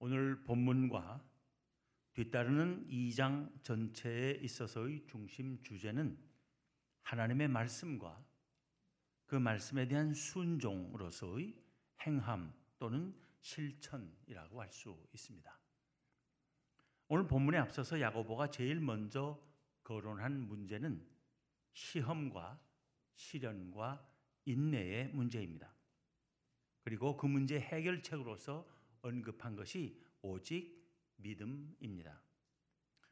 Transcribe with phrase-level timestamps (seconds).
[0.00, 1.24] 오늘 본문과
[2.12, 6.18] 뒤따르는 2장 전체에 있어서의 중심 주제는
[7.02, 8.24] 하나님의 말씀과
[9.26, 11.54] 그 말씀에 대한 순종으로서의
[12.06, 15.58] 행함 또는 실천이라고 할 수 있습니다.
[17.08, 19.42] 오늘 본문에 앞서서 야고보가 제일 먼저
[19.82, 21.04] 거론한 문제는
[21.72, 22.60] 시험과
[23.14, 24.06] 시련과
[24.44, 25.74] 인내의 문제입니다.
[26.82, 30.78] 그리고 그 문제 해결책으로서 언급한 것이 오직
[31.16, 32.20] 믿음입니다.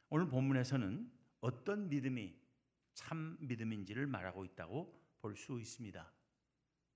[0.09, 2.35] 오늘 본문에서는 어떤 믿음이
[2.93, 6.11] 참 믿음인지를 말하고 있다고 볼 수 있습니다.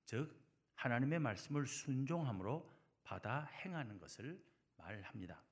[0.05, 0.41] 즉,
[0.75, 2.69] 하나님의 말씀을 순종함으로
[3.03, 4.43] 받아 행하는 것을
[4.77, 5.43] 말합니다.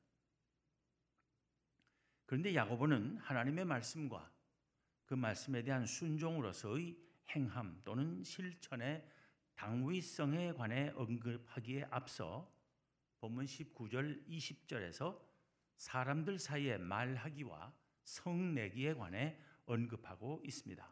[2.26, 4.32] 그런데 야고보는 하나님의 말씀과
[5.06, 6.98] 그 말씀에 대한 순종으로서의
[7.30, 9.08] 행함 또는 실천의
[9.56, 12.50] 당위성에 관해 언급하기에 앞서
[13.20, 15.20] 본문 19절 20절에서
[15.76, 20.88] 사람들 사이에 말하기와 성내기에 관해 언급하고 있습니다.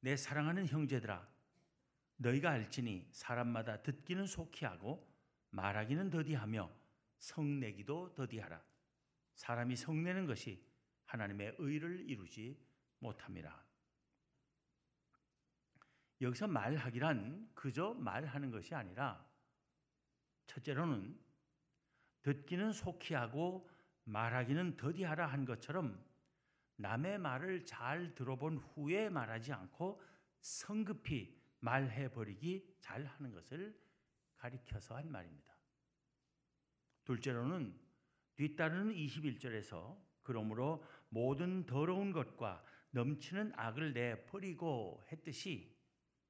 [0.00, 1.28] 내 사랑하는 형제들아
[2.18, 5.12] 너희가 알지니 사람마다 듣기는 속히 하고
[5.50, 6.70] 말하기는 더디하며
[7.18, 8.62] 성내기도 더디하라.
[9.34, 10.64] 사람이 성내는 것이
[11.06, 12.58] 하나님의 의를 이루지
[13.00, 13.66] 못함이라.
[16.20, 19.25] 여기서 말하기란 그저 말하는 것이 아니라
[20.46, 21.18] 첫째로는
[22.22, 23.68] 듣기는 속히 하고
[24.04, 26.04] 말하기는 더디하라 한 것처럼
[26.76, 30.00] 남의 말을 잘 들어본 후에 말하지 않고
[30.40, 33.78] 성급히 말해버리기 잘 하는 것을
[34.36, 35.56] 가리켜서 한 말입니다.
[37.04, 37.78] 둘째로는
[38.36, 45.74] 뒤따르는 21절에서 그러므로 모든 더러운 것과 넘치는 악을 내버리고 했듯이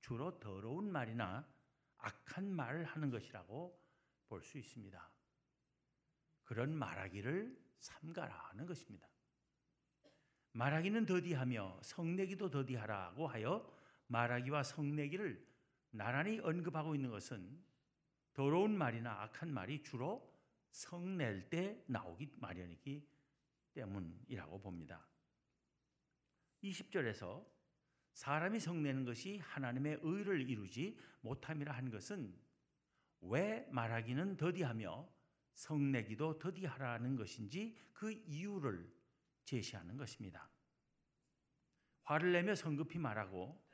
[0.00, 1.46] 주로 더러운 말이나
[1.98, 3.85] 악한 말을 하는 것이라고
[4.28, 5.10] 볼 수 있습니다.
[6.44, 9.08] 그런 말하기를 삼가라는 것입니다.
[10.52, 13.70] 말하기는 더디하며 성내기도 더디하라고 하여
[14.06, 15.46] 말하기와 성내기를
[15.90, 17.62] 나란히 언급하고 있는 것은
[18.32, 20.34] 더러운 말이나 악한 말이 주로
[20.70, 23.06] 성낼 때 나오기 마련이기
[23.74, 25.06] 때문이라고 봅니다.
[26.62, 27.46] 20절에서
[28.12, 32.34] 사람이 성내는 것이 하나님의 의를 이루지 못함이라 한 것은
[33.20, 35.08] 왜 말하기는 더디하며
[35.54, 38.92] 성내기도 더디하라는 것인지 그 이유를
[39.44, 40.50] 제시하는 것입니다.
[42.04, 43.64] 화를 내며 성급히 말하고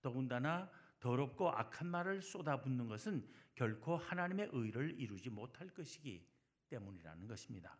[0.00, 0.70] 더군다나
[1.00, 6.26] 더럽고 악한 말을 쏟아붓는 것은 결코 하나님의 의를 이루지 못할 것이기
[6.68, 7.78] 때문이라는 것입니다.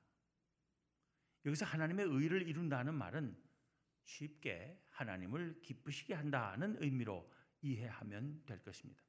[1.44, 3.36] 여기서 하나님의 의를 이룬다는 말은
[4.04, 7.30] 쉽게 하나님을 기쁘시게 한다는 의미로
[7.62, 9.05] 이해하면 될 것입니다.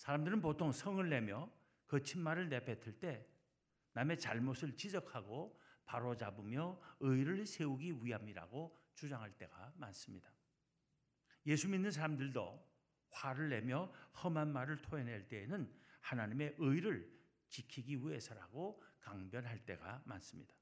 [0.00, 1.52] 사람들은 보통 성을 내며
[1.86, 3.28] 거친 말을 내뱉을 때
[3.92, 10.32] 남의 잘못을 지적하고 바로잡으며 의를 세우기 위함이라고 주장할 때가 많습니다.
[11.44, 12.66] 예수 믿는 사람들도
[13.10, 13.92] 화를 내며
[14.24, 17.12] 험한 말을 토해낼 때에는 하나님의 의를
[17.50, 20.54] 지키기 위해서라고 강변할 때가 많습니다.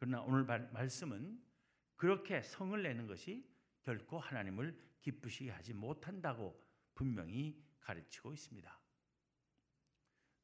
[0.00, 1.40] 그러나 오늘 말씀은
[1.94, 3.48] 그렇게 성을 내는 것이
[3.82, 6.60] 결코 하나님을 기쁘시게 하지 못한다고
[6.94, 8.80] 분명히 가르치고 있습니다.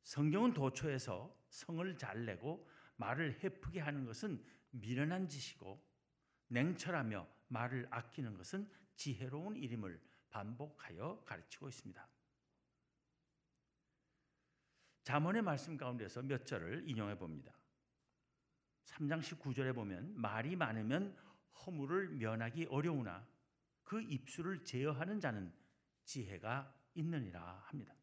[0.05, 5.85] 성경은 도처에서 성을 잘 내고 말을 해프게 하는 것은 미련한 짓이고
[6.49, 12.09] 냉철하며 말을 아끼는 것은 지혜로운 일임을 반복하여 가르치고 있습니다.
[15.03, 17.53] 잠언의 말씀 가운데서 몇 절을 인용해 봅니다.
[18.85, 21.17] 3장 19절에 보면 말이 많으면
[21.65, 23.27] 허물을 면하기 어려우나
[23.83, 25.53] 그 입술을 제어하는 자는
[26.05, 27.95] 지혜가 있느니라 합니다.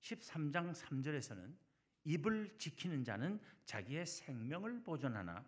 [0.00, 1.56] 13장 3절에서는
[2.04, 5.44] 입을 지키는 자는 자기의 생명을 보존하나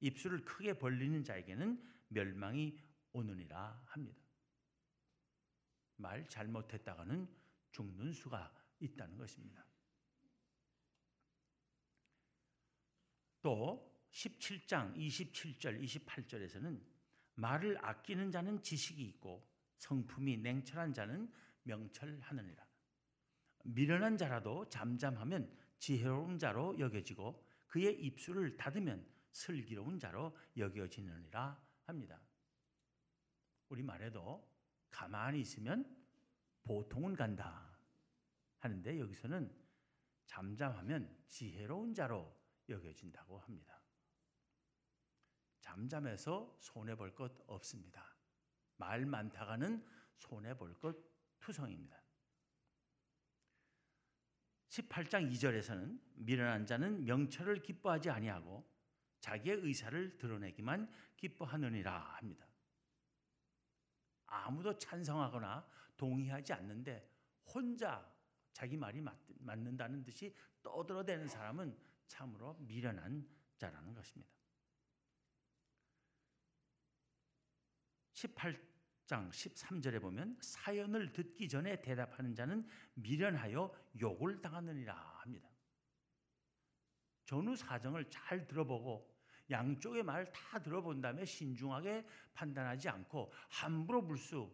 [0.00, 2.78] 입술을 크게 벌리는 자에게는 멸망이
[3.12, 4.20] 오느니라 합니다.
[5.96, 7.26] 말 잘못했다가는
[7.70, 9.64] 죽는 수가 있다는 것입니다.
[13.40, 16.80] 또 17장 27절 28절에서는
[17.36, 19.48] 말을 아끼는 자는 지식이 있고
[19.78, 21.32] 성품이 냉철한 자는
[21.66, 22.64] 명철하느니라.
[23.64, 32.20] 미련한 자라도 잠잠하면 지혜로운 자로 여겨지고 그의 입술을 닫으면 슬기로운 자로 여겨지느니라 합니다.
[33.68, 34.48] 우리 말에도
[34.90, 35.84] 가만히 있으면
[36.62, 37.76] 보통은 간다
[38.58, 39.52] 하는데 여기서는
[40.26, 42.34] 잠잠하면 지혜로운 자로
[42.68, 43.80] 여겨진다고 합니다.
[45.60, 48.16] 잠잠해서 손해 볼 것 없습니다.
[48.76, 49.84] 말 많다가는
[50.16, 50.96] 손해 볼 것
[51.46, 51.96] 투성입니다.
[54.68, 58.68] 18장 2절에서는 미련한 자는 명철을 기뻐하지 아니하고
[59.20, 62.48] 자기의 의사를 드러내기만 기뻐하느니라 합니다.
[64.26, 65.64] 아무도 찬성하거나
[65.96, 67.08] 동의하지 않는데
[67.44, 68.12] 혼자
[68.52, 69.16] 자기 말이 맞,
[69.60, 70.34] 는다는 듯이
[70.64, 71.78] 떠들어대는 사람은
[72.08, 73.24] 참으로 미련한
[73.56, 74.34] 자라는 것입니다.
[78.14, 78.75] 18
[79.06, 85.48] 장 13절에 보면 사연을 듣기 전에 대답하는 자는 미련하여 욕을 당하느니라 합니다.
[87.24, 89.16] 전후 사정을 잘 들어보고
[89.50, 92.04] 양쪽의 말 다 들어본 다음에 신중하게
[92.34, 94.52] 판단하지 않고 함부로 불수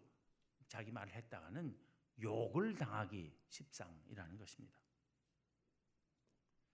[0.69, 1.79] 자기 말을 했다가는
[2.21, 4.79] 욕을 당하기 십상이라는 것입니다.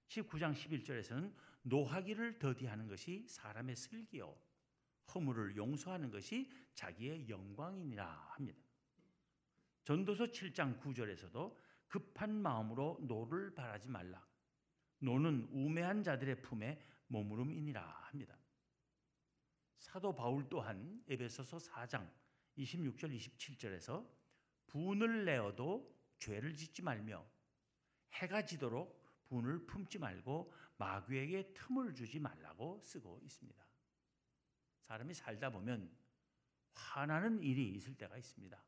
[0.09, 1.33] 19장 11절에서는
[1.63, 4.37] 노하기를 더디하는 것이 사람의 슬기요
[5.15, 8.59] 허물을 용서하는 것이 자기의 영광이니라 합니다.
[9.85, 11.57] 전도서 7장 9절에서도
[11.89, 14.25] 급한 마음으로 노를 발하지 말라.
[14.99, 18.37] 노는 우매한 자들의 품에 머무름이니라 합니다.
[19.79, 22.11] 사도 바울 또한 에베소서 4장
[22.59, 24.07] 26절 27절에서
[24.67, 27.25] 분을 내어도 죄를 짓지 말며
[28.13, 33.68] 해가 지도록 분을 품지 말고 마귀에게 틈을 주지 말라고 쓰고 있습니다.
[34.89, 35.95] 사람이 살다 보면
[36.73, 38.59] 화나는 일이 있을 때가 있습니다.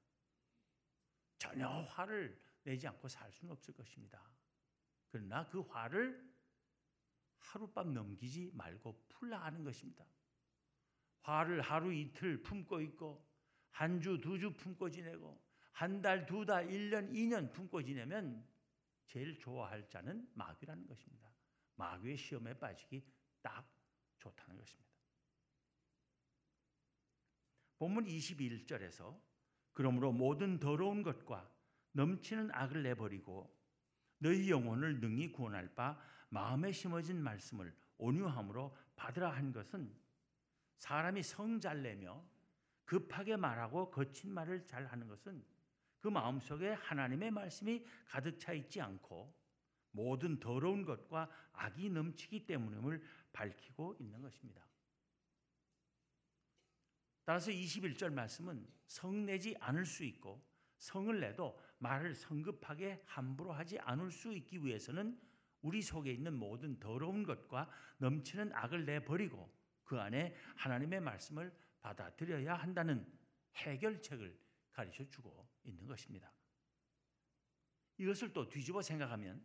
[1.39, 4.23] 전혀 화를 내지 않고 살 수는 없을 것입니다.
[5.09, 6.31] 그러나 그 화를
[7.39, 10.05] 하룻밤 넘기지 말고 풀라 하는 것입니다.
[11.23, 13.27] 화를 하루 이틀 품고 있고
[13.71, 15.43] 한 주, 두 주 품고 지내고
[15.73, 18.47] 한 달, 두 달, 1년, 2년 품고 지내면
[19.07, 21.33] 제일 좋아할 자는 마귀라는 것입니다.
[21.77, 23.03] 마귀의 시험에 빠지기
[23.41, 23.67] 딱
[24.19, 24.90] 좋다는 것입니다.
[27.81, 29.19] 본문 21절에서
[29.73, 31.51] 그러므로 모든 더러운 것과
[31.93, 33.59] 넘치는 악을 내버리고
[34.19, 35.99] 너희 영혼을 능히 구원할 바
[36.29, 39.91] 마음에 심어진 말씀을 온유함으로 받으라 한 것은
[40.77, 42.23] 사람이 성 잘 내며
[42.85, 45.43] 급하게 말하고 거친 말을 잘 하는 것은
[46.01, 49.35] 그 마음속에 하나님의 말씀이 가득 차 있지 않고
[49.93, 53.03] 모든 더러운 것과 악이 넘치기 때문임을
[53.33, 54.70] 밝히고 있는 것입니다.
[57.25, 60.45] 따라서 21절 말씀은 성내지 않을 수 있고
[60.79, 65.19] 성을 내도 말을 성급하게 함부로 하지 않을 수 있기 위해서는
[65.63, 69.53] 우리 속에 있는 모든 더러운 것과 넘치는 악을 내버리고
[69.85, 73.07] 그 안에 하나님의 말씀을 받아들여야 한다는
[73.57, 74.39] 해결책을
[74.73, 76.33] 가르쳐 주고 있는 것입니다.
[77.99, 79.45] 이것을 또 뒤집어 생각하면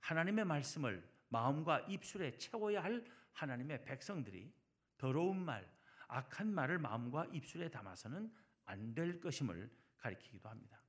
[0.00, 4.52] 하나님의 말씀을 마음과 입술에 채워야 할 하나님의 백성들이
[4.98, 5.70] 더러운 말,
[6.08, 8.32] 악한 말을 마음과 입술에 담아서는
[8.66, 10.80] 안 될 것임을 가리키기도 합니다.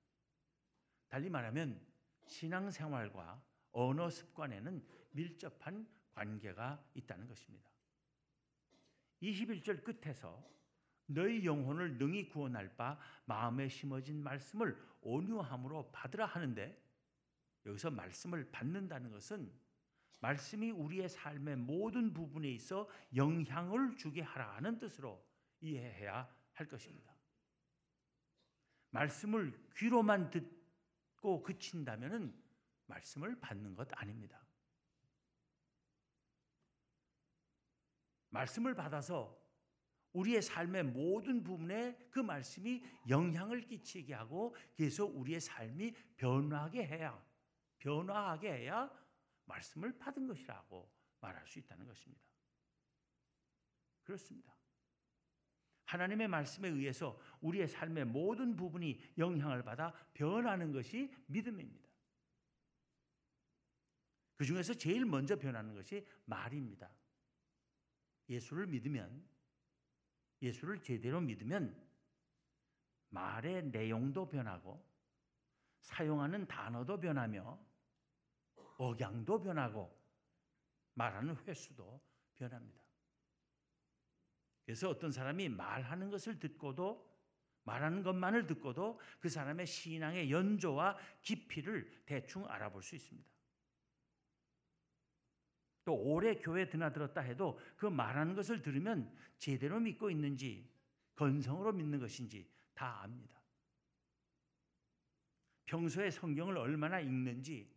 [1.07, 1.79] 달리 말하면
[2.25, 3.41] 신앙생활과
[3.71, 7.69] 언어 습관에는 밀접한 관계가 있다는 것입니다.
[9.21, 10.43] 21절 끝에서
[11.05, 16.83] 너희 영혼을 능히 구원할 바 마음에 심어진 말씀을 온유함으로 받으라 하는데
[17.65, 19.51] 여기서 말씀을 받는다는 것은
[20.19, 25.23] 말씀이 우리의 삶의 모든 부분에 있어 영향을 주게 하라는 뜻으로
[25.61, 27.15] 이해해야 할 것입니다.
[28.89, 32.33] 말씀을 귀로만 듣고 그친다면
[32.87, 34.41] 말씀을 받는 것 아닙니다.
[38.29, 39.37] 말씀을 받아서
[40.13, 47.23] 우리의 삶의 모든 부분에 그 말씀이 영향을 끼치게 하고 그래서 우리의 삶이 변화하게 해야
[47.77, 48.89] 변화하게 해야
[49.47, 50.89] 말씀을 받은 것이라고
[51.19, 52.23] 말할 수 있다는 것입니다.
[54.03, 54.55] 그렇습니다.
[55.85, 61.87] 하나님의 말씀에 의해서 우리의 삶의 모든 부분이 영향을 받아 변하는 것이 믿음입니다.
[64.35, 66.91] 그 중에서 제일 먼저 변하는 것이 말입니다.
[68.29, 69.27] 예수를 믿으면,
[70.41, 71.87] 예수를 제대로 믿으면
[73.09, 74.85] 말의 내용도 변하고
[75.79, 77.66] 사용하는 단어도 변하며
[78.77, 79.95] 억양도 변하고
[80.93, 82.01] 말하는 횟수도
[82.35, 82.81] 변합니다.
[84.65, 87.07] 그래서 어떤 사람이 말하는 것을 듣고도
[87.63, 93.29] 말하는 것만을 듣고도 그 사람의 신앙의 연조와 깊이를 대충 알아볼 수 있습니다.
[95.83, 100.69] 또 오래 교회 드나들었다 해도 그 말하는 것을 들으면 제대로 믿고 있는지
[101.15, 103.41] 건성으로 믿는 것인지 다 압니다.
[105.65, 107.73] 평소에 성경을 얼마나 읽는지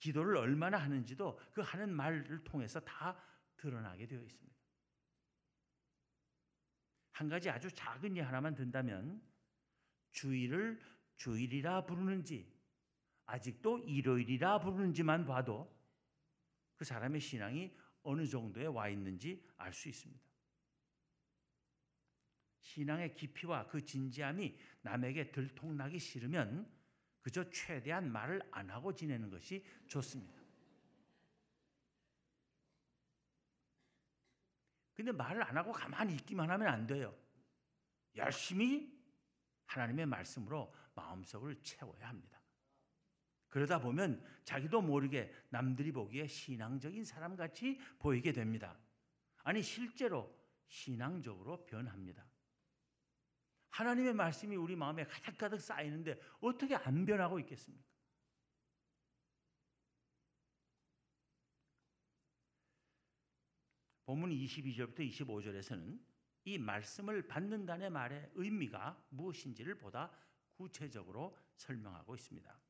[0.00, 3.16] 기도를 얼마나 하는지도 그 하는 말을 통해서 다
[3.56, 4.58] 드러나게 되어 있습니다.
[7.12, 9.22] 한 가지 아주 작은 예 하나만 든다면
[10.10, 10.80] 주일을
[11.16, 12.50] 주일이라 부르는지
[13.26, 15.70] 아직도 일요일이라 부르는지만 봐도
[16.76, 20.30] 그 사람의 신앙이 어느 정도에 와 있는지 알 수 있습니다.
[22.60, 26.79] 신앙의 깊이와 그 진지함이 남에게 들통나기 싫으면
[27.22, 30.40] 그저 최대한 말을 안 하고 지내는 것이 좋습니다.
[34.94, 37.16] 근데 말을 안 하고 가만히 있기만 하면 안 돼요.
[38.16, 39.00] 열심히
[39.66, 42.40] 하나님의 말씀으로 마음속을 채워야 합니다.
[43.48, 48.78] 그러다 보면 자기도 모르게 남들이 보기에 신앙적인 사람 같이 보이게 됩니다.
[49.42, 50.32] 아니, 실제로
[50.68, 52.29] 신앙적으로 변합니다.
[53.70, 57.88] 하나님의 말씀이 우리 마음에 가득가득 쌓이는데 어떻게 안 변하고 있겠습니까?
[64.04, 66.00] 본문 22절부터 25절에서는
[66.44, 70.10] 이 말씀을 받는다는 말의 의미가 무엇인지를 보다
[70.54, 72.60] 구체적으로 설명하고 있습니다.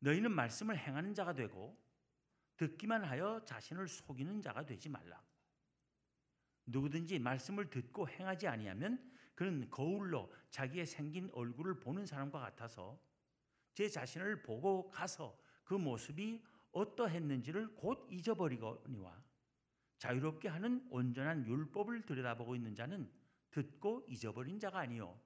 [0.00, 1.78] 너희는 말씀을 행하는 자가 되고
[2.56, 5.22] 듣기만 하여 자신을 속이는 자가 되지 말라.
[6.66, 13.02] 누구든지 말씀을 듣고 행하지 아니하면 그는 거울로 자기의 생긴 얼굴을 보는 사람과 같아서
[13.72, 19.24] 제 자신을 보고 가서 그 모습이 어떠했는지를 곧 잊어버리거니와
[19.96, 23.10] 자유롭게 하는 온전한 율법을 들여다보고 있는 자는
[23.50, 25.18] 듣고 잊어버린 자가 아니요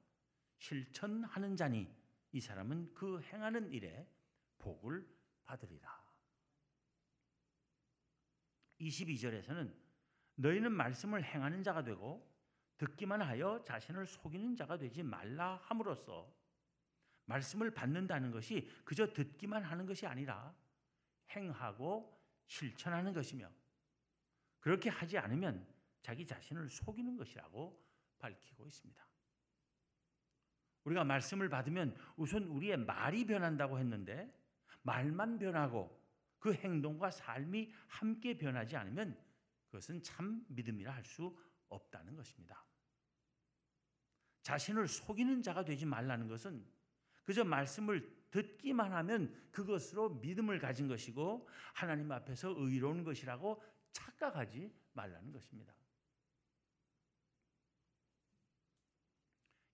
[0.59, 1.93] 실천하는 자니
[2.31, 4.09] 이 사람은 그 행하는 일에
[4.59, 5.05] 복을
[5.43, 5.91] 받으리라.
[8.79, 9.75] 22절에서는
[10.37, 12.33] 너희는 말씀을 행하는 자가 되고
[12.79, 16.33] 듣기만 하여 자신을 속이는 자가 되지 말라 함으로써
[17.27, 20.55] 말씀을 받는다는 것이 그저 듣기만 하는 것이 아니라
[21.31, 23.51] 행하고 실천하는 것이며
[24.61, 25.67] 그렇게 하지 않으면
[26.03, 27.83] 자기 자신을 속이는 것이라고
[28.19, 29.07] 밝히고 있습니다.
[30.85, 34.31] 우리가 말씀을 받으면 우선 우리의 말이 변한다고 했는데
[34.83, 36.03] 말만 변하고
[36.39, 39.19] 그 행동과 삶이 함께 변하지 않으면
[39.67, 41.35] 그것은 참 믿음이라 할 수
[41.75, 42.65] 없다는 것입니다.
[44.43, 46.65] 자신을 속이는 자가 되지 말라는 것은
[47.25, 53.63] 그저 말씀을 듣기만 하면 그것으로 믿음을 가진 것이고 하나님 앞에서 의로운 것이라고
[53.93, 55.73] 착각하지 말라는 것입니다.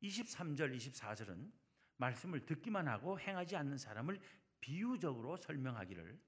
[0.03, 1.51] 23절, 24절은
[1.97, 4.21] 말씀을 듣기만 하고 행하지 않는 사람을
[4.61, 6.19] 비유적으로 설명하기를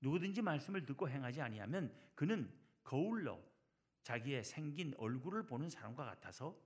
[0.00, 3.51] 누구든지 말씀을 듣고 행하지 아니하면 그는 거울로
[4.02, 6.56] 자기의 생긴 얼굴을 보는 사람과 같아서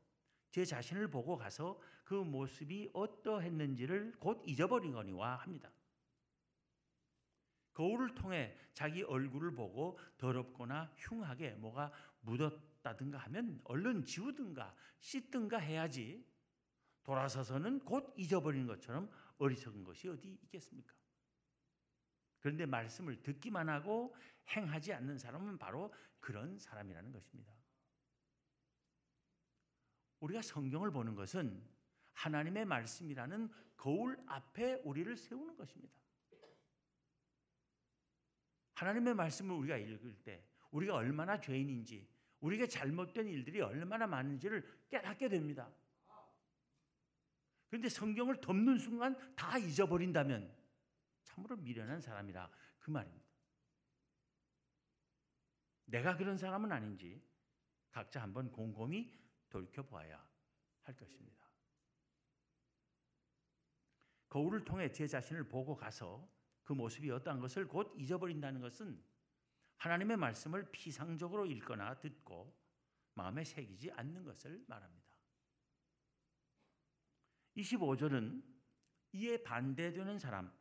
[0.51, 5.71] 제 자신을 보고 가서 그 모습이 어떠했는지를 곧 잊어버리거니와 합니다.
[7.73, 16.25] 거울을 통해 자기 얼굴을 보고 더럽거나 흉하게 뭐가 묻었다든가 하면 얼른 지우든가 씻든가 해야지
[17.03, 20.95] 돌아서서는 곧 잊어버리는 것처럼 어리석은 것이 어디 있겠습니까?
[22.41, 24.15] 그런데 말씀을 듣기만 하고
[24.49, 27.53] 행하지 않는 사람은 바로 그런 사람이라는 것입니다.
[30.21, 31.63] 우리가 성경을 보는 것은
[32.13, 35.95] 하나님의 말씀이라는 거울 앞에 우리를 세우는 것입니다.
[38.75, 42.09] 하나님의 말씀을 우리가 읽을 때 우리가 얼마나 죄인인지
[42.41, 45.71] 우리가 잘못된 일들이 얼마나 많은지를 깨닫게 됩니다.
[47.69, 50.56] 그런데 성경을 덮는 순간 다 잊어버린다면
[51.37, 53.27] 참으로 미련한 사람이라 그 말입니다.
[55.85, 57.23] 내가 그런 사람은 아닌지
[57.91, 59.13] 각자 한번 곰곰이
[59.49, 60.27] 돌켜보아야
[60.83, 61.47] 할 것입니다.
[64.29, 66.29] 거울을 통해 제 자신을 보고 가서
[66.65, 69.03] 그 모습이 어떠한 것을 곧 잊어버린다는 것은
[69.77, 72.59] 하나님의 말씀을 피상적으로 읽거나 듣고
[73.15, 75.07] 마음에 새기지 않는 것을 말합니다.
[77.57, 78.43] 25절은
[79.13, 80.53] 이에 반대되는 사람,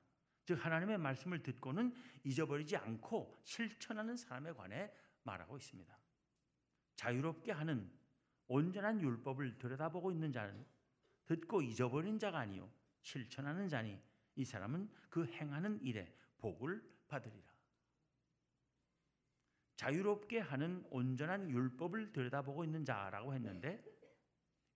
[0.46, 4.92] 즉 하나님의 말씀을 듣고는 잊어버리지 않고 실천하는 사람에 관해
[5.24, 5.98] 말하고 있습니다.
[6.96, 7.92] 자유롭게 하는
[8.48, 10.66] 온전한 율법을 들여다보고 있는 자는
[11.26, 12.70] 듣고 잊어버린 자가 아니요
[13.02, 14.00] 실천하는 자니
[14.36, 17.56] 이 사람은 그 행하는 일에 복을 받으리라.
[19.78, 23.84] 자유롭게 하는 온전한 율법을 들여다보고 있는 자라고 했는데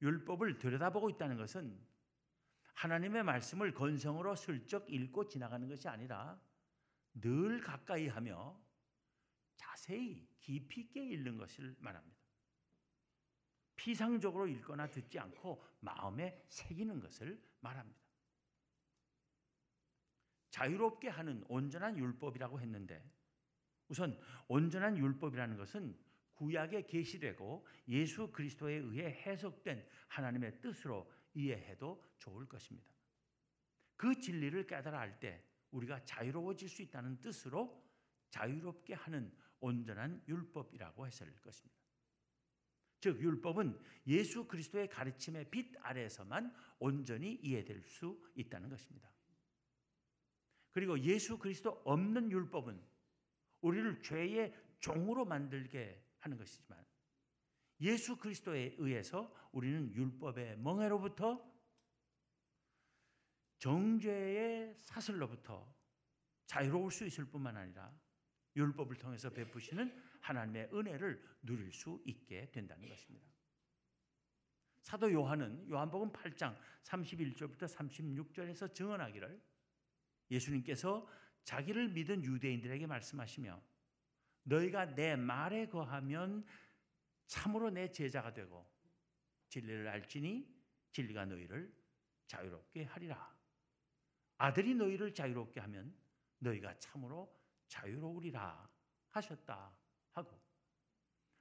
[0.01, 1.79] 율법을 들여다보고 있다는 것은
[2.79, 6.39] 하나님의 말씀을 건성으로 슬쩍 읽고 지나가는 것이 아니라
[7.13, 8.57] 늘 가까이 하며
[9.57, 12.17] 자세히 깊이 있게 읽는 것을 말합니다.
[13.75, 17.99] 피상적으로 읽거나 듣지 않고 마음에 새기는 것을 말합니다.
[20.51, 23.03] 자유롭게 하는 온전한 율법이라고 했는데
[23.89, 24.17] 우선
[24.47, 25.99] 온전한 율법이라는 것은
[26.31, 32.93] 구약에 계시되고 예수 그리스도에 의해 해석된 하나님의 뜻으로 이해해도 좋을 것입니다.
[33.95, 37.85] 그 진리를 깨달아 알 때 우리가 자유로워질 수 있다는 뜻으로
[38.29, 41.79] 자유롭게 하는 온전한 율법이라고 했을 것입니다.
[43.01, 49.09] 즉 율법은 예수 그리스도의 가르침의 빛 아래에서만 온전히 이해될 수 있다는 것입니다.
[50.71, 52.81] 그리고 예수 그리스도 없는 율법은
[53.61, 56.85] 우리를 죄의 종으로 만들게 하는 것이지만
[57.81, 61.47] 예수 그리스도에 의해서 우리는 율법의 멍해로부터
[63.59, 65.73] 정죄의 사슬로부터
[66.45, 67.93] 자유로울 수 있을 뿐만 아니라
[68.55, 73.27] 율법을 통해서 베푸시는 하나님의 은혜를 누릴 수 있게 된다는 것입니다.
[74.81, 79.41] 사도 요한은 요한복음 8장 31절부터 36절에서 증언하기를
[80.31, 81.07] 예수님께서
[81.43, 83.61] 자기를 믿은 유대인들에게 말씀하시며
[84.43, 86.45] 너희가 내 말에 거하면
[87.29, 88.67] 참으로 내 제자가 되고
[89.49, 90.51] 진리를 알지니
[90.91, 91.71] 진리가 너희를
[92.25, 93.37] 자유롭게 하리라.
[94.37, 95.95] 아들이 너희를 자유롭게 하면
[96.39, 97.31] 너희가 참으로
[97.67, 98.67] 자유로우리라
[99.09, 99.77] 하셨다
[100.13, 100.41] 하고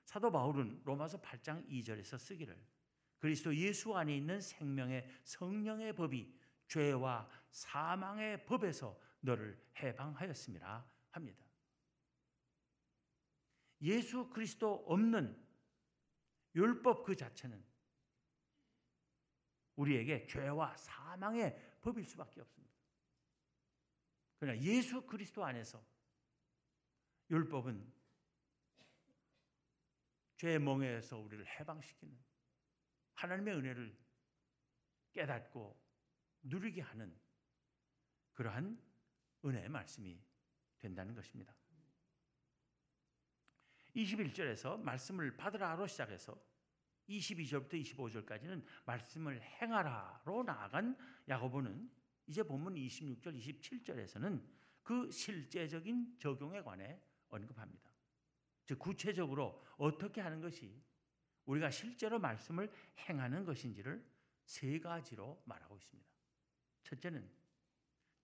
[0.04, 2.62] 사도 바울은 로마서 8장 2절에서 쓰기를
[3.18, 11.47] 그리스도 예수 안에 있는 생명의 성령의 법이 죄와 사망의 법에서 너를 해방하였습니다 합니다.
[13.80, 15.47] 예수 그리스도 없는
[16.54, 17.64] 율법 그 자체는
[19.76, 22.74] 우리에게 죄와 사망의 법일 수밖에 없습니다.
[24.38, 25.84] 그러나 예수 그리스도 안에서
[27.30, 27.92] 율법은
[30.36, 32.16] 죄의 멍에서 우리를 해방시키는
[33.14, 33.98] 하나님의 은혜를
[35.12, 35.76] 깨닫고
[36.42, 37.18] 누리게 하는
[38.34, 38.80] 그러한
[39.44, 40.20] 은혜의 말씀이
[40.78, 41.54] 된다는 것입니다.
[43.98, 46.38] 21절에서 말씀을 받으라로 시작해서
[47.08, 50.96] 22절부터 25절까지는 말씀을 행하라로 나아간
[51.28, 51.90] 야고보는
[52.26, 54.42] 이제 본문 26절, 27절에서는
[54.82, 57.90] 그 실제적인 적용에 관해 언급합니다.
[58.64, 60.82] 즉 구체적으로 어떻게 하는 것이
[61.46, 62.70] 우리가 실제로 말씀을
[63.08, 64.04] 행하는 것인지를
[64.44, 66.11] 세 가지로 말하고 있습니다.
[66.82, 67.30] 첫째는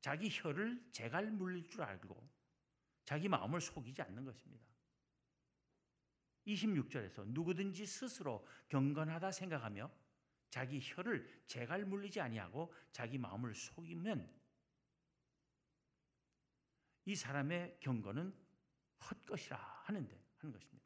[0.00, 2.30] 자기 혀를 재갈 물릴 줄 알고
[3.04, 4.73] 자기 마음을 속이지 않는 것입니다.
[6.46, 9.90] 26절에서 누구든지 스스로 경건하다 생각하며
[10.50, 14.32] 자기 혀를 재갈 물리지 아니하고 자기 마음을 속이면
[17.06, 18.34] 이 사람의 경건은
[19.10, 20.84] 헛것이라 하는데 하는 것입니다.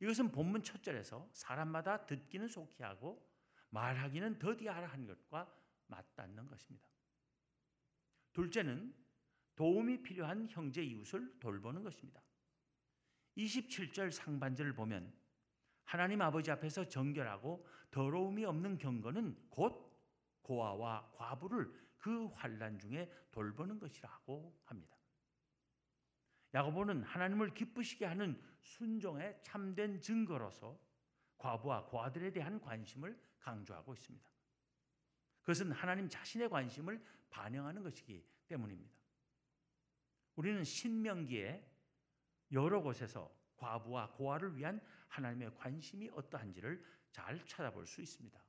[0.00, 3.26] 이것은 본문 첫 절에서 사람마다 듣기는 속히 하고
[3.70, 5.52] 말하기는 더디하라 하는 것과
[5.86, 6.88] 맞닿는 것입니다.
[8.32, 8.94] 둘째는
[9.56, 12.20] 도움이 필요한 형제 이웃을 돌보는 것입니다.
[13.36, 15.12] 27절 상반절을 보면
[15.84, 19.92] 하나님 아버지 앞에서 정결하고 더러움이 없는 경건은 곧
[20.42, 24.96] 고아와 과부를 그 환란 중에 돌보는 것이라고 합니다.
[26.52, 30.78] 야고보는 하나님을 기쁘시게 하는 순종의 참된 증거로서
[31.38, 34.28] 과부와 고아들에 대한 관심을 강조하고 있습니다.
[35.40, 38.94] 그것은 하나님 자신의 관심을 반영하는 것이기 때문입니다.
[40.36, 41.73] 우리는 신명기에
[42.54, 48.42] 여러 곳에서 과부와 고아를 위한 하나님의 관심이 어떠한지를 잘 찾아볼 수 있습니다.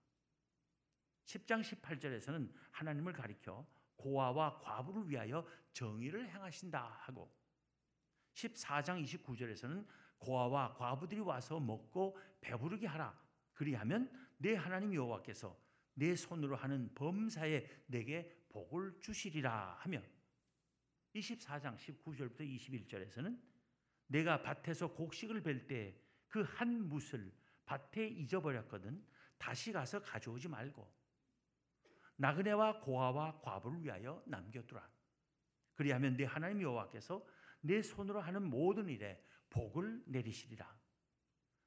[1.26, 7.34] 10장 18절에서는 하나님을 가리켜 고아와 과부를 위하여 정의를 행하신다 하고
[8.34, 9.86] 14장 29절에서는
[10.20, 13.20] 고아와 과부들이 와서 먹고 배부르게 하라.
[13.54, 15.58] 그리하면 내 하나님 여호와께서
[15.94, 20.02] 내 손으로 하는 범사에 내게 복을 주시리라 하며
[21.16, 23.55] 24장 19절부터 21절에서는
[24.08, 27.32] 내가 밭에서 곡식을 벨 때 그한 뭇을
[27.66, 29.04] 밭에 잊어버렸거든
[29.38, 30.88] 다시 가서 가져오지 말고
[32.18, 34.88] 나그네와 고아와 과부를 위하여 남겨두라.
[35.74, 37.26] 그리하면 내 하나님 여호와께서
[37.62, 40.78] 내 손으로 하는 모든 일에 복을 내리시리라.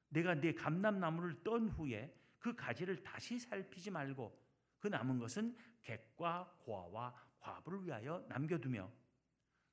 [0.09, 4.39] 내가 네 감람나무를 떤 후에 그 가지를 다시 살피지 말고
[4.79, 8.91] 그 남은 것은 객과 고아와 과부를 위하여 남겨두며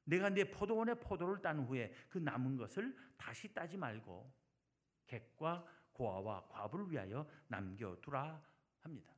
[0.06, 4.32] 내가 네 포도원의 포도를 딴 후에 그 남은 것을 다시 따지 말고
[5.06, 8.42] 객과 고아와 과부를 위하여 남겨두라
[8.80, 9.12] 합니다.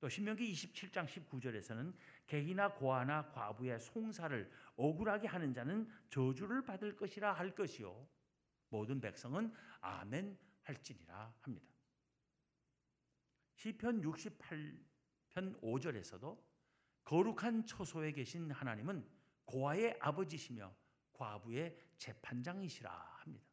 [0.00, 1.94] 또 신명기 27장 19절에서는
[2.26, 8.08] 객이나 고아나 과부의 송사를 억울하게 하는 자는 저주를 받을 것이라 할 것이요
[8.68, 11.66] 모든 백성은 아멘 할지니라 합니다.
[13.54, 16.38] 시편 68편 5절에서도
[17.04, 19.17] 거룩한 처소에 계신 하나님은
[19.48, 20.74] 고아의 아버지시며
[21.14, 23.46] 과부의 재판장이시라 합니다.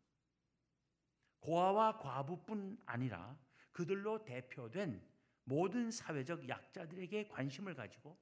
[1.39, 3.39] 고아와 과부뿐 아니라
[3.71, 5.01] 그들로 대표된
[5.45, 8.19] 모든 사회적 약자들에게 관심을 가지고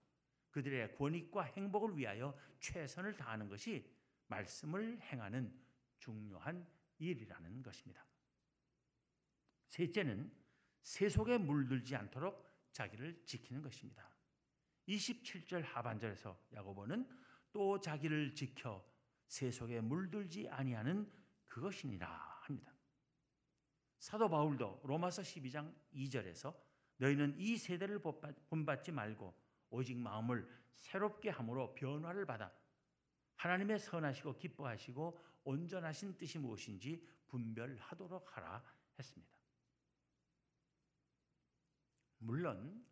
[0.52, 3.92] 그들의 권익과 행복을 위하여 최선을 다하는 것이
[4.28, 5.52] 말씀을 행하는
[5.98, 6.68] 중요한
[7.00, 8.06] 일이라는 것입니다.
[9.70, 10.32] 셋째는
[10.84, 14.08] 세속에 물들지 않도록 자기를 지키는 것입니다.
[14.88, 17.23] 27절 하반절에서 야고보는
[17.54, 18.84] 또 자기를 지켜
[19.28, 21.10] 세속에 물들지 아니하는
[21.46, 22.08] 그것이니라
[22.42, 22.74] 합니다.
[24.00, 26.54] 사도 바울도 로마서 12장 2절에서
[26.98, 28.02] 너희는 이 세대를
[28.50, 29.34] 본받지 말고
[29.70, 32.52] 오직 마음을 새롭게 함으로 변화를 받아
[33.36, 38.64] 하나님의 선하시고 기뻐하시고 온전하신 뜻이 무엇인지 분별하도록 하라
[38.98, 39.38] 했습니다.
[42.20, 42.86] 물론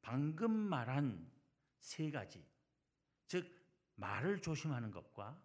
[0.00, 1.30] 방금 말한
[1.78, 2.44] 세 가지,
[3.26, 3.55] 즉
[3.96, 5.40] 말을 조심하는 것과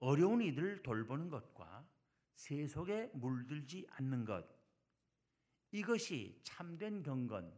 [0.00, 1.88] 어려운 이들을 돌보는 것과
[2.34, 4.46] 세속에 물들지 않는 것
[5.70, 7.52] 이것이 참된 경건,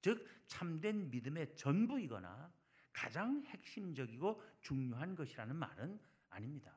[0.00, 2.52] 즉 참된 믿음의 전부이거나
[2.92, 6.76] 가장 핵심적이고 중요한 것이라는 말은 아닙니다.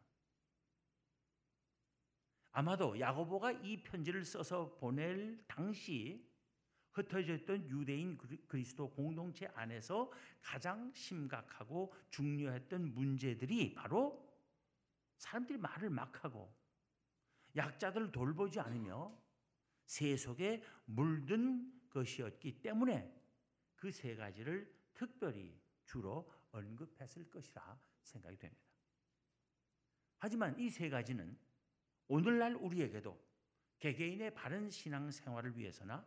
[2.51, 6.29] 아마도 야고보가 이 편지를 써서 보낼 당시
[6.93, 14.29] 흩어져 있던 유대인 그리스도 공동체 안에서 가장 심각하고 중요했던 문제들이 바로
[15.17, 16.53] 사람들이 말을 막 하고
[17.55, 19.17] 약자들을 돌보지 않으며
[19.85, 23.17] 세속에 물든 것이었기 때문에
[23.75, 28.63] 그 세 가지를 특별히 주로 언급했을 것이라 생각이 됩니다.
[30.19, 31.37] 하지만 이 세 가지는
[32.07, 33.19] 오늘날 우리에게도
[33.79, 36.05] 개개인의 바른 신앙 생활을 위해서나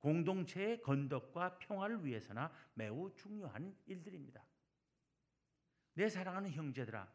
[0.00, 4.44] 공동체의 건덕과 평화를 위해서나 매우 중요한 일들입니다.
[5.94, 7.12] 내 사랑하는 형제들아,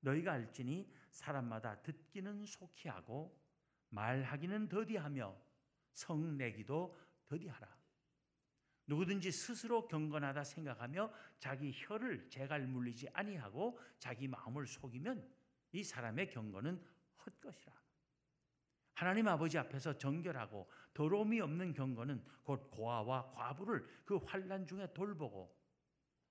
[0.00, 3.38] 너희가 알지니 사람마다 듣기는 속히 하고
[3.90, 5.36] 말하기는 더디하며
[5.92, 7.82] 성내기도 더디하라.
[8.86, 15.30] 누구든지 스스로 경건하다 생각하며 자기 혀를 제갈 물리지 아니하고 자기 마음을 속이면
[15.72, 16.82] 이 사람의 경건은
[17.24, 17.72] 헛것이라.
[18.94, 25.56] 하나님 아버지 앞에서 정결하고 더러움이 없는 경건은 곧 고아와 과부를 그 환란 중에 돌보고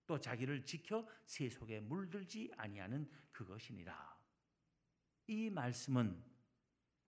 [0.06, 4.20] 또 자기를 지켜 세속에 물들지 아니하는 그것이니라.
[5.28, 6.22] 이 말씀은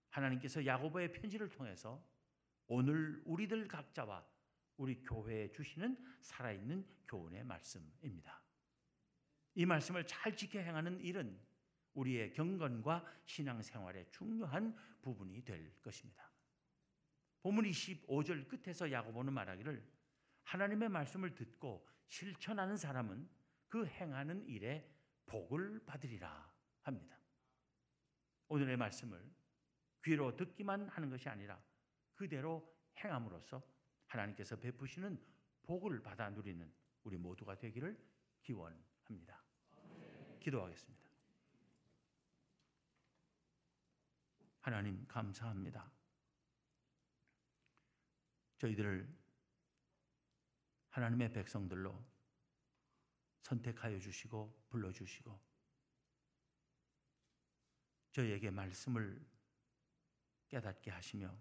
[0.09, 2.03] 하나님께서 야고보의 편지를 통해서
[2.67, 4.25] 오늘 우리들 각자와
[4.77, 8.41] 우리 교회에 주시는 살아있는 교훈의 말씀입니다.
[9.55, 11.39] 이 말씀을 잘 지켜 행하는 일은
[11.93, 16.31] 우리의 경건과 신앙생활의 중요한 부분이 될 것입니다.
[17.41, 19.85] 본문 25절 끝에서 야고보는 말하기를
[20.43, 23.29] 하나님의 말씀을 듣고 실천하는 사람은
[23.67, 24.89] 그 행하는 일에
[25.25, 26.51] 복을 받으리라
[26.81, 27.17] 합니다.
[28.47, 29.23] 오늘의 말씀을
[30.03, 31.61] 귀로 듣기만 하는 것이 아니라
[32.13, 33.61] 그대로 행함으로써
[34.07, 35.19] 하나님께서 베푸시는
[35.63, 36.71] 복을 받아 누리는
[37.03, 37.97] 우리 모두가 되기를
[38.41, 39.43] 기원합니다.
[40.39, 41.02] 기도하겠습니다.
[44.63, 45.91] 하나님 감사합니다.
[48.59, 49.13] 저희들을
[50.87, 52.01] 하나님의 백성들로
[53.41, 55.37] 선택하여 주시고 불러주시고
[58.11, 59.21] 저희에게 말씀을
[60.47, 61.37] 깨닫게 하시며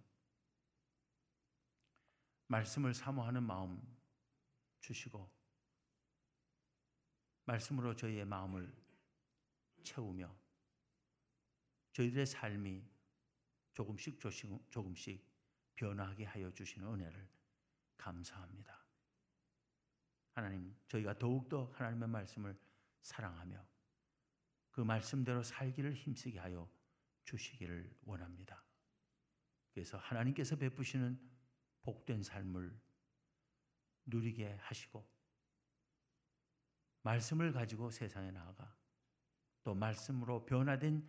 [2.48, 3.80] 말씀을 사모하는 마음
[4.80, 5.32] 주시고
[7.44, 8.74] 말씀으로 저희의 마음을
[9.85, 10.37] 채우며
[11.92, 12.91] 저희들의 삶이
[13.74, 14.20] 조금씩
[14.70, 15.26] 조금씩
[15.74, 17.28] 변화하게 하여 주시는 은혜를
[17.96, 18.85] 감사합니다.
[20.32, 22.58] 하나님, 저희가 더욱더 하나님의 말씀을
[23.02, 23.64] 사랑하며
[24.70, 26.70] 그 말씀대로 살기를 힘쓰게 하여
[27.24, 28.64] 주시기를 원합니다.
[29.72, 31.20] 그래서 하나님께서 베푸시는
[31.82, 32.78] 복된 삶을
[34.06, 35.06] 누리게 하시고
[37.02, 38.76] 말씀을 가지고 세상에 나아가
[39.62, 41.08] 또 말씀으로 변화된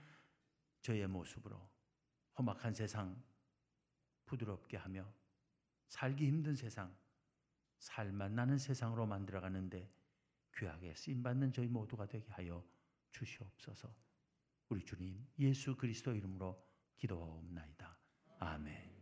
[0.81, 1.72] 저의 모습으로
[2.37, 3.21] 험악한 세상
[4.25, 5.11] 부드럽게 하며
[5.87, 6.95] 살기 힘든 세상
[7.77, 9.91] 살만 나는 세상으로 만들어가는데
[10.55, 12.65] 귀하게 쓰임받는 저희 모두가 되게 하여
[13.11, 13.93] 주시옵소서
[14.69, 16.59] 우리 주님 예수 그리스도 이름으로
[16.95, 17.97] 기도하옵나이다.
[18.39, 18.92] 아멘